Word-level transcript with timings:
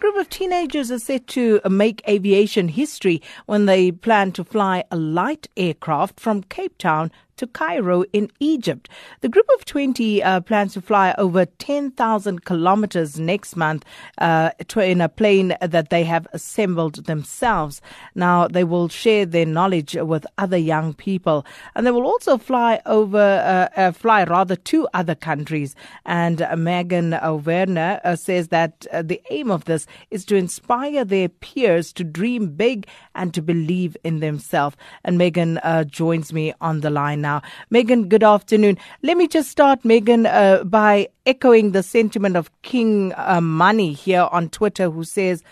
group 0.00 0.16
of 0.16 0.30
teenagers 0.30 0.90
are 0.90 0.98
set 0.98 1.26
to 1.26 1.60
make 1.68 2.02
aviation 2.08 2.68
history 2.68 3.20
when 3.44 3.66
they 3.66 3.92
plan 3.92 4.32
to 4.32 4.42
fly 4.42 4.82
a 4.90 4.96
light 4.96 5.46
aircraft 5.58 6.18
from 6.18 6.42
Cape 6.44 6.78
Town 6.78 7.12
to 7.40 7.46
Cairo 7.46 8.04
in 8.12 8.30
Egypt. 8.38 8.90
The 9.22 9.28
group 9.30 9.48
of 9.56 9.64
20 9.64 10.22
uh, 10.22 10.40
plans 10.42 10.74
to 10.74 10.82
fly 10.82 11.14
over 11.16 11.46
10,000 11.46 12.44
kilometers 12.44 13.18
next 13.18 13.56
month 13.56 13.82
uh, 14.18 14.50
in 14.76 15.00
a 15.00 15.08
plane 15.08 15.56
that 15.62 15.88
they 15.88 16.04
have 16.04 16.26
assembled 16.34 17.06
themselves. 17.06 17.80
Now, 18.14 18.46
they 18.46 18.62
will 18.62 18.90
share 18.90 19.24
their 19.24 19.46
knowledge 19.46 19.94
with 19.94 20.26
other 20.36 20.58
young 20.58 20.92
people 20.92 21.46
and 21.74 21.86
they 21.86 21.90
will 21.90 22.06
also 22.06 22.36
fly 22.36 22.82
over, 22.84 23.18
uh, 23.18 23.80
uh 23.80 23.92
fly 23.92 24.24
rather 24.24 24.56
to 24.56 24.86
other 24.92 25.14
countries. 25.14 25.74
And 26.04 26.46
Megan 26.58 27.12
Werner 27.44 28.00
uh, 28.04 28.16
says 28.16 28.48
that 28.48 28.86
uh, 28.92 29.00
the 29.00 29.22
aim 29.30 29.50
of 29.50 29.64
this 29.64 29.86
is 30.10 30.26
to 30.26 30.36
inspire 30.36 31.06
their 31.06 31.30
peers 31.30 31.90
to 31.94 32.04
dream 32.04 32.48
big 32.48 32.86
and 33.14 33.32
to 33.32 33.40
believe 33.40 33.96
in 34.04 34.20
themselves. 34.20 34.76
And 35.04 35.16
Megan 35.16 35.58
joins 35.86 36.34
me 36.34 36.52
on 36.60 36.80
the 36.80 36.90
line 36.90 37.22
now 37.22 37.29
now. 37.30 37.42
Megan, 37.70 38.08
good 38.08 38.24
afternoon. 38.24 38.76
Let 39.02 39.16
me 39.16 39.28
just 39.28 39.50
start, 39.50 39.84
Megan, 39.84 40.26
uh, 40.26 40.64
by 40.64 41.08
echoing 41.26 41.72
the 41.72 41.82
sentiment 41.82 42.36
of 42.36 42.50
King 42.62 43.12
uh, 43.16 43.40
Money 43.40 43.92
here 43.92 44.28
on 44.32 44.48
Twitter, 44.48 44.90
who 44.90 45.04
says, 45.04 45.44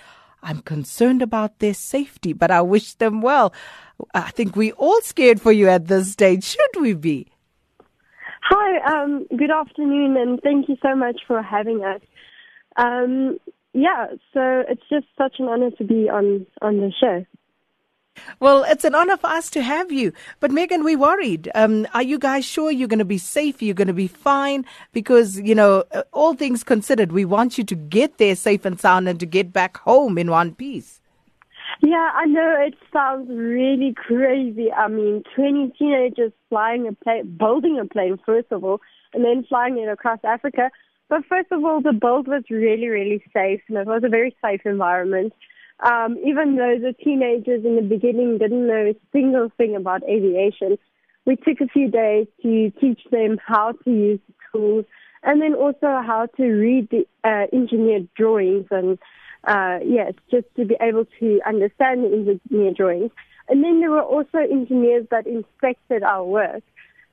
I'm 0.42 0.60
concerned 0.62 1.22
about 1.22 1.58
their 1.58 1.74
safety, 1.74 2.32
but 2.32 2.50
I 2.50 2.62
wish 2.62 2.94
them 2.94 3.22
well. 3.22 3.52
I 4.14 4.30
think 4.30 4.56
we 4.56 4.72
all 4.72 5.00
scared 5.02 5.40
for 5.40 5.52
you 5.52 5.68
at 5.68 5.86
this 5.86 6.12
stage. 6.12 6.44
Should 6.44 6.80
we 6.80 6.94
be? 6.94 7.26
Hi, 8.50 8.68
um, 8.92 9.26
good 9.36 9.50
afternoon, 9.50 10.16
and 10.16 10.40
thank 10.42 10.68
you 10.68 10.76
so 10.82 10.96
much 10.96 11.20
for 11.26 11.42
having 11.42 11.84
us. 11.84 12.00
Um, 12.76 13.38
yeah, 13.72 14.06
so 14.32 14.62
it's 14.68 14.88
just 14.88 15.06
such 15.16 15.34
an 15.38 15.46
honor 15.46 15.70
to 15.72 15.84
be 15.84 16.08
on 16.08 16.46
on 16.62 16.78
the 16.78 16.92
show. 16.98 17.26
Well, 18.40 18.64
it's 18.64 18.84
an 18.84 18.94
honor 18.94 19.16
for 19.16 19.28
us 19.28 19.50
to 19.50 19.62
have 19.62 19.90
you. 19.92 20.12
But 20.40 20.50
Megan, 20.50 20.84
we're 20.84 20.98
worried. 20.98 21.50
Um, 21.54 21.86
are 21.94 22.02
you 22.02 22.18
guys 22.18 22.44
sure 22.44 22.70
you're 22.70 22.88
going 22.88 22.98
to 22.98 23.04
be 23.04 23.18
safe? 23.18 23.62
You're 23.62 23.74
going 23.74 23.88
to 23.88 23.92
be 23.94 24.08
fine? 24.08 24.64
Because, 24.92 25.40
you 25.40 25.54
know, 25.54 25.84
uh, 25.92 26.02
all 26.12 26.34
things 26.34 26.62
considered, 26.64 27.12
we 27.12 27.24
want 27.24 27.58
you 27.58 27.64
to 27.64 27.74
get 27.74 28.18
there 28.18 28.34
safe 28.34 28.64
and 28.64 28.80
sound 28.80 29.08
and 29.08 29.18
to 29.20 29.26
get 29.26 29.52
back 29.52 29.78
home 29.78 30.18
in 30.18 30.30
one 30.30 30.54
piece. 30.54 31.00
Yeah, 31.80 32.10
I 32.14 32.24
know 32.24 32.56
it 32.66 32.74
sounds 32.92 33.28
really 33.30 33.94
crazy. 33.94 34.72
I 34.72 34.88
mean, 34.88 35.22
20 35.36 35.74
teenagers 35.78 36.32
flying 36.48 36.88
a 36.88 36.92
plane, 36.92 37.36
building 37.38 37.78
a 37.78 37.84
plane, 37.84 38.18
first 38.26 38.48
of 38.50 38.64
all, 38.64 38.80
and 39.14 39.24
then 39.24 39.44
flying 39.48 39.78
it 39.78 39.88
across 39.88 40.18
Africa. 40.24 40.70
But 41.08 41.24
first 41.28 41.52
of 41.52 41.64
all, 41.64 41.80
the 41.80 41.92
build 41.92 42.26
was 42.26 42.42
really, 42.50 42.88
really 42.88 43.22
safe, 43.32 43.60
and 43.68 43.78
it 43.78 43.86
was 43.86 44.02
a 44.04 44.08
very 44.08 44.36
safe 44.44 44.62
environment. 44.64 45.32
Um, 45.80 46.18
even 46.26 46.56
though 46.56 46.76
the 46.80 46.92
teenagers 46.92 47.64
in 47.64 47.76
the 47.76 47.82
beginning 47.82 48.38
didn't 48.38 48.66
know 48.66 48.90
a 48.90 48.96
single 49.12 49.50
thing 49.56 49.76
about 49.76 50.02
aviation, 50.04 50.78
we 51.24 51.36
took 51.36 51.60
a 51.60 51.68
few 51.68 51.90
days 51.90 52.26
to 52.42 52.70
teach 52.80 53.00
them 53.10 53.38
how 53.44 53.72
to 53.84 53.90
use 53.90 54.20
the 54.26 54.34
tools 54.52 54.84
and 55.22 55.40
then 55.42 55.54
also 55.54 56.00
how 56.04 56.26
to 56.36 56.42
read 56.44 56.88
the 56.90 57.06
uh, 57.24 57.46
engineered 57.52 58.08
drawings 58.14 58.66
and 58.70 58.98
uh, 59.44 59.78
yes, 59.84 60.14
just 60.30 60.46
to 60.56 60.64
be 60.64 60.76
able 60.80 61.04
to 61.20 61.40
understand 61.46 62.04
the 62.04 62.38
engineered 62.50 62.76
drawings. 62.76 63.10
And 63.48 63.62
then 63.64 63.80
there 63.80 63.90
were 63.90 64.02
also 64.02 64.38
engineers 64.38 65.06
that 65.10 65.26
inspected 65.26 66.02
our 66.02 66.24
work. 66.24 66.62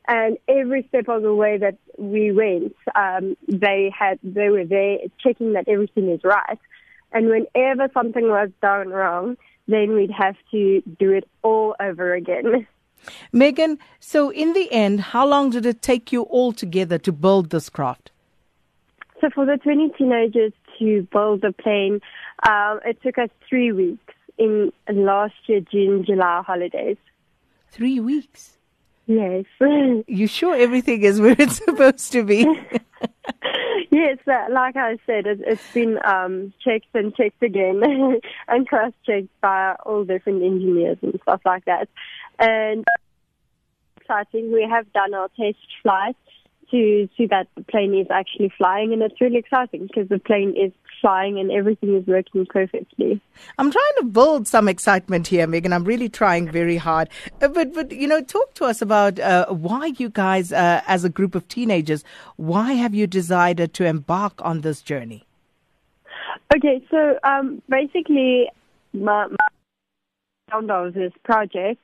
And 0.07 0.37
every 0.47 0.85
step 0.89 1.07
of 1.07 1.23
the 1.23 1.33
way 1.33 1.57
that 1.57 1.77
we 1.97 2.31
went, 2.31 2.75
um, 2.93 3.35
they 3.47 3.91
had 3.97 4.19
they 4.21 4.49
were 4.49 4.65
there 4.65 4.97
checking 5.19 5.53
that 5.53 5.67
everything 5.67 6.09
is 6.09 6.21
right. 6.23 6.59
And 7.15 7.29
whenever 7.29 7.89
something 7.93 8.27
was 8.27 8.49
done 8.61 8.89
wrong, 8.89 9.37
then 9.69 9.93
we'd 9.95 10.11
have 10.11 10.35
to 10.51 10.81
do 10.99 11.13
it 11.13 11.27
all 11.43 11.73
over 11.79 12.13
again. 12.13 12.67
Megan, 13.31 13.79
so 14.01 14.31
in 14.31 14.51
the 14.51 14.69
end, 14.69 14.99
how 14.99 15.25
long 15.25 15.49
did 15.49 15.65
it 15.65 15.81
take 15.81 16.11
you 16.11 16.23
all 16.23 16.51
together 16.51 16.97
to 16.97 17.13
build 17.13 17.51
this 17.51 17.69
craft? 17.69 18.11
So 19.21 19.29
for 19.33 19.45
the 19.45 19.57
20 19.57 19.93
teenagers 19.97 20.51
to 20.77 21.07
build 21.09 21.41
the 21.41 21.53
plane, 21.53 22.01
um, 22.47 22.81
it 22.85 23.01
took 23.01 23.17
us 23.17 23.29
three 23.47 23.71
weeks 23.71 24.13
in 24.37 24.73
last 24.89 25.35
year, 25.47 25.61
June, 25.61 26.03
July 26.05 26.43
holidays. 26.45 26.97
Three 27.71 28.01
weeks? 28.01 28.57
Yes. 29.07 29.45
you 30.07 30.27
sure 30.27 30.53
everything 30.53 31.03
is 31.03 31.21
where 31.21 31.35
it's 31.39 31.57
supposed 31.65 32.11
to 32.11 32.23
be? 32.23 32.45
Yes, 33.95 34.17
uh, 34.27 34.47
like 34.51 34.75
I 34.75 34.97
said, 35.05 35.25
it, 35.25 35.39
has 35.47 35.61
been 35.73 35.97
um, 36.03 36.51
checked 36.61 36.93
and 36.95 37.15
checked 37.15 37.41
again 37.41 37.81
and 38.49 38.67
cross-checked 38.67 39.29
by 39.39 39.77
all 39.85 40.03
different 40.03 40.43
engineers 40.43 40.97
and 41.01 41.17
stuff 41.21 41.39
like 41.45 41.63
that. 41.63 41.87
And 42.37 42.83
exciting, 43.95 44.51
we 44.51 44.67
have 44.69 44.91
done 44.91 45.13
our 45.13 45.29
test 45.39 45.65
flight 45.81 46.17
to 46.71 47.07
see 47.15 47.27
that 47.27 47.47
the 47.55 47.63
plane 47.63 47.97
is 47.97 48.07
actually 48.11 48.51
flying, 48.57 48.91
and 48.91 49.01
it's 49.01 49.21
really 49.21 49.37
exciting 49.37 49.87
because 49.87 50.09
the 50.09 50.19
plane 50.19 50.53
is 50.57 50.73
flying 51.01 51.39
and 51.39 51.51
everything 51.51 51.95
is 51.95 52.05
working 52.07 52.45
perfectly. 52.45 53.21
I'm 53.57 53.71
trying 53.71 53.95
to 53.97 54.05
build 54.05 54.47
some 54.47 54.67
excitement 54.67 55.27
here, 55.27 55.47
Megan. 55.47 55.73
I'm 55.73 55.83
really 55.83 56.09
trying 56.09 56.49
very 56.49 56.77
hard. 56.77 57.09
Uh, 57.41 57.47
but, 57.47 57.73
but 57.73 57.91
you 57.91 58.07
know, 58.07 58.21
talk 58.21 58.53
to 58.55 58.65
us 58.65 58.81
about 58.81 59.19
uh, 59.19 59.47
why 59.47 59.93
you 59.97 60.09
guys, 60.09 60.51
uh, 60.51 60.81
as 60.87 61.03
a 61.03 61.09
group 61.09 61.35
of 61.35 61.47
teenagers, 61.47 62.03
why 62.37 62.73
have 62.73 62.93
you 62.93 63.07
decided 63.07 63.73
to 63.75 63.85
embark 63.85 64.33
on 64.43 64.61
this 64.61 64.81
journey? 64.81 65.25
Okay, 66.55 66.85
so 66.91 67.19
um, 67.23 67.61
basically, 67.69 68.49
my, 68.93 69.27
my 69.27 69.47
found 70.51 70.71
of 70.71 70.93
this 70.93 71.11
project 71.23 71.81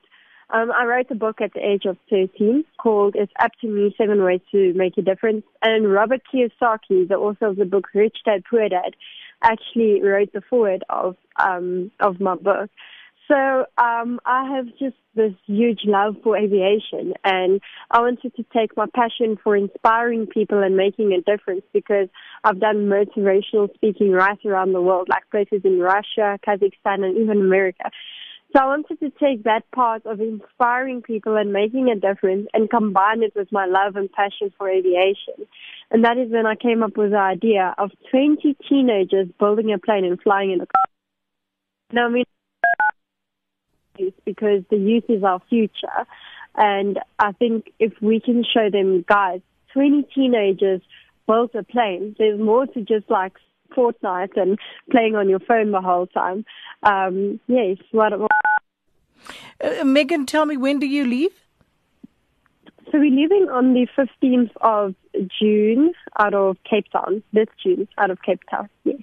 um, 0.50 0.70
I 0.70 0.84
wrote 0.84 1.10
a 1.10 1.14
book 1.14 1.40
at 1.40 1.54
the 1.54 1.60
age 1.60 1.84
of 1.86 1.96
13 2.10 2.64
called 2.78 3.14
It's 3.16 3.32
Up 3.40 3.52
to 3.60 3.68
Me 3.68 3.94
Seven 3.96 4.22
Ways 4.22 4.40
to 4.52 4.72
Make 4.74 4.98
a 4.98 5.02
Difference. 5.02 5.44
And 5.62 5.90
Robert 5.90 6.20
Kiyosaki, 6.32 7.08
the 7.08 7.16
author 7.16 7.46
of 7.46 7.56
the 7.56 7.64
book 7.64 7.88
Rich 7.94 8.18
Dad 8.24 8.42
Poor 8.48 8.68
Dad, 8.68 8.94
actually 9.42 10.02
wrote 10.02 10.32
the 10.32 10.42
foreword 10.48 10.84
of, 10.88 11.16
um, 11.38 11.90
of 12.00 12.20
my 12.20 12.34
book. 12.34 12.70
So 13.28 13.64
um, 13.78 14.20
I 14.26 14.56
have 14.56 14.66
just 14.78 14.96
this 15.14 15.32
huge 15.46 15.80
love 15.84 16.16
for 16.22 16.36
aviation, 16.36 17.14
and 17.24 17.60
I 17.90 18.00
wanted 18.00 18.34
to 18.36 18.44
take 18.52 18.76
my 18.76 18.86
passion 18.94 19.38
for 19.42 19.56
inspiring 19.56 20.26
people 20.26 20.62
and 20.62 20.76
making 20.76 21.12
a 21.12 21.20
difference 21.20 21.62
because 21.72 22.08
I've 22.44 22.60
done 22.60 22.88
motivational 22.88 23.72
speaking 23.74 24.10
right 24.12 24.38
around 24.44 24.72
the 24.72 24.82
world, 24.82 25.08
like 25.08 25.30
places 25.30 25.62
in 25.64 25.78
Russia, 25.78 26.38
Kazakhstan, 26.46 27.04
and 27.04 27.16
even 27.16 27.40
America. 27.40 27.90
So 28.52 28.60
I 28.60 28.66
wanted 28.66 29.00
to 29.00 29.10
take 29.10 29.44
that 29.44 29.62
part 29.74 30.04
of 30.04 30.20
inspiring 30.20 31.00
people 31.00 31.36
and 31.36 31.54
making 31.54 31.88
a 31.88 31.94
difference 31.98 32.48
and 32.52 32.68
combine 32.68 33.22
it 33.22 33.32
with 33.34 33.50
my 33.50 33.64
love 33.64 33.96
and 33.96 34.12
passion 34.12 34.52
for 34.58 34.68
aviation. 34.68 35.46
And 35.90 36.04
that 36.04 36.18
is 36.18 36.30
when 36.30 36.44
I 36.44 36.54
came 36.54 36.82
up 36.82 36.96
with 36.96 37.12
the 37.12 37.18
idea 37.18 37.74
of 37.78 37.92
20 38.10 38.54
teenagers 38.68 39.28
building 39.38 39.72
a 39.72 39.78
plane 39.78 40.04
and 40.04 40.20
flying 40.20 40.50
in 40.50 40.60
a 40.60 40.66
car. 40.66 40.84
Now, 41.92 42.06
I 42.06 42.10
mean, 42.10 42.24
because 44.24 44.64
the 44.70 44.76
youth 44.76 45.04
is 45.08 45.24
our 45.24 45.40
future. 45.48 46.06
And 46.54 46.98
I 47.18 47.32
think 47.32 47.72
if 47.78 47.92
we 48.02 48.20
can 48.20 48.44
show 48.44 48.68
them, 48.70 49.04
guys, 49.08 49.40
20 49.72 50.06
teenagers 50.14 50.82
built 51.26 51.54
a 51.54 51.62
plane, 51.62 52.14
there's 52.18 52.38
more 52.38 52.66
to 52.66 52.80
just 52.82 53.08
like 53.08 53.32
Fortnite 53.74 54.36
and 54.36 54.58
playing 54.90 55.16
on 55.16 55.28
your 55.28 55.40
phone 55.40 55.70
the 55.70 55.80
whole 55.80 56.06
time. 56.06 56.44
Um, 56.82 57.40
yes, 57.46 57.78
what, 57.92 58.18
what 58.18 58.30
uh, 59.60 59.84
Megan, 59.84 60.26
tell 60.26 60.46
me, 60.46 60.56
when 60.56 60.78
do 60.78 60.86
you 60.86 61.04
leave? 61.06 61.32
So 62.90 62.98
we're 62.98 63.10
leaving 63.10 63.48
on 63.50 63.72
the 63.72 63.86
15th 63.96 64.50
of 64.60 64.94
June 65.40 65.94
out 66.18 66.34
of 66.34 66.58
Cape 66.68 66.86
Town, 66.92 67.22
this 67.32 67.48
June 67.62 67.88
out 67.96 68.10
of 68.10 68.20
Cape 68.22 68.42
Town, 68.50 68.68
yes. 68.84 69.00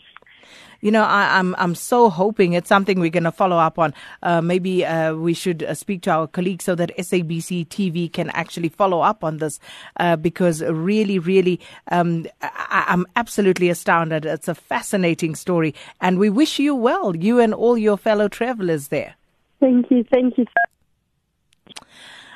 You 0.82 0.92
know, 0.92 1.04
I, 1.04 1.40
am 1.40 1.56
I'm, 1.56 1.56
I'm 1.58 1.76
so 1.76 2.10
hoping 2.10 2.54
it's 2.54 2.70
something 2.70 3.00
we're 3.00 3.10
going 3.10 3.24
to 3.24 3.32
follow 3.32 3.58
up 3.58 3.78
on. 3.78 3.94
Uh, 4.24 4.42
maybe 4.42 4.86
uh, 4.86 5.14
we 5.14 5.34
should 5.34 5.64
uh, 5.64 5.74
speak 5.74 6.04
to 6.04 6.12
our 6.12 6.28
colleagues 6.28 6.66
so 6.66 6.76
that 6.76 6.96
SABC 6.98 7.68
TV 7.68 8.12
can 8.12 8.30
actually 8.30 8.70
follow 8.70 9.02
up 9.02 9.24
on 9.24 9.38
this 9.38 9.60
uh, 9.98 10.16
because 10.16 10.62
really, 10.62 11.20
really, 11.20 11.60
um, 11.92 12.28
I, 12.42 12.86
I'm 12.88 13.06
absolutely 13.16 13.70
astounded. 13.70 14.26
It's 14.26 14.48
a 14.48 14.56
fascinating 14.56 15.36
story, 15.36 15.76
and 16.00 16.18
we 16.18 16.30
wish 16.30 16.60
you 16.60 16.76
well, 16.76 17.16
you 17.16 17.40
and 17.40 17.54
all 17.54 17.78
your 17.78 17.98
fellow 17.98 18.28
travelers 18.28 18.88
there. 18.88 19.16
Thank 19.60 19.92
you. 19.92 20.04
Thank 20.12 20.38
you. 20.38 20.46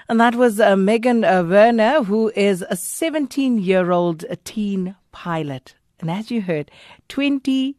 And 0.09 0.19
that 0.19 0.35
was 0.35 0.59
uh, 0.59 0.75
Megan 0.75 1.23
uh, 1.23 1.43
Werner, 1.43 2.03
who 2.03 2.31
is 2.35 2.63
a 2.69 2.75
17 2.75 3.57
year 3.57 3.91
old 3.91 4.25
teen 4.43 4.95
pilot. 5.11 5.75
And 5.99 6.11
as 6.11 6.29
you 6.29 6.41
heard, 6.41 6.69
20 7.07 7.77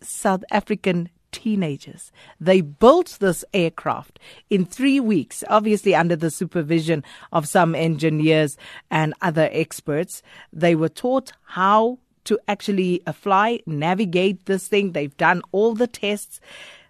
South 0.00 0.44
African 0.50 1.10
teenagers. 1.32 2.12
They 2.40 2.60
built 2.60 3.16
this 3.20 3.44
aircraft 3.52 4.20
in 4.50 4.64
three 4.64 5.00
weeks, 5.00 5.42
obviously 5.48 5.94
under 5.94 6.14
the 6.14 6.30
supervision 6.30 7.02
of 7.32 7.48
some 7.48 7.74
engineers 7.74 8.56
and 8.90 9.14
other 9.20 9.48
experts. 9.50 10.22
They 10.52 10.76
were 10.76 10.88
taught 10.88 11.32
how 11.44 11.98
to 12.24 12.38
actually 12.46 13.02
uh, 13.06 13.12
fly, 13.12 13.60
navigate 13.66 14.46
this 14.46 14.68
thing. 14.68 14.92
They've 14.92 15.16
done 15.16 15.42
all 15.50 15.74
the 15.74 15.88
tests. 15.88 16.40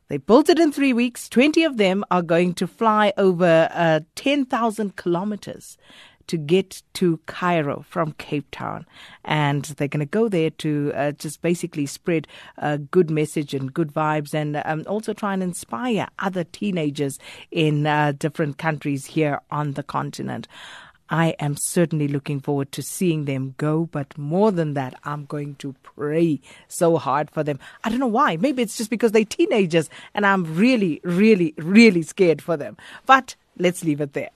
They 0.09 0.19
built 0.19 0.49
it 0.49 0.59
in 0.59 0.71
three 0.71 0.93
weeks. 0.93 1.29
20 1.29 1.65
of 1.65 1.77
them 1.77 2.05
are 2.11 2.23
going 2.23 2.55
to 2.55 2.67
fly 2.67 3.13
over 3.17 3.69
uh, 3.73 4.01
10,000 4.15 4.97
kilometers 4.97 5.79
to 6.27 6.37
get 6.37 6.83
to 6.95 7.19
Cairo 7.27 7.85
from 7.89 8.13
Cape 8.13 8.47
Town. 8.51 8.87
And 9.25 9.65
they're 9.65 9.89
going 9.89 10.01
to 10.01 10.07
go 10.07 10.29
there 10.29 10.51
to 10.51 10.93
uh, 10.95 11.13
just 11.13 11.43
basically 11.43 11.87
spread 11.87 12.27
a 12.57 12.79
good 12.79 13.11
message 13.11 13.55
and 13.55 13.73
good 13.73 13.93
vibes 13.93 14.35
and 14.35 14.61
um, 14.65 14.85
also 14.87 15.13
try 15.13 15.35
and 15.35 15.43
inspire 15.43 16.09
other 16.19 16.45
teenagers 16.45 17.19
in 17.51 17.87
uh, 17.87 18.13
different 18.13 18.59
countries 18.59 19.07
here 19.07 19.41
on 19.51 19.73
the 19.73 19.83
continent. 19.83 20.49
I 21.11 21.31
am 21.39 21.57
certainly 21.57 22.09
looking 22.09 22.41
forward 22.41 22.73
to 22.73 22.83
seeing 22.83 23.25
them 23.27 23.55
go, 23.59 23.87
but 23.93 24.17
more 24.17 24.51
than 24.51 24.75
that, 24.75 24.99
I'm 25.05 25.27
going 25.27 25.57
to 25.57 25.75
pray 25.83 26.41
so 26.67 26.97
hard 26.97 27.31
for 27.31 27.43
them. 27.43 27.59
I 27.83 27.91
don't 27.91 28.01
know 28.01 28.07
why. 28.07 28.37
Maybe 28.37 28.63
it's 28.63 28.77
just 28.77 28.91
because 28.91 29.13
they're 29.13 29.25
teenagers 29.25 29.91
and 30.15 30.25
I'm 30.25 30.57
really, 30.57 31.01
really, 31.05 31.55
really 31.59 32.03
scared 32.03 32.41
for 32.41 32.57
them. 32.57 32.77
But 33.07 33.37
let's 33.59 33.85
leave 33.85 34.01
it 34.01 34.15
there. 34.15 34.31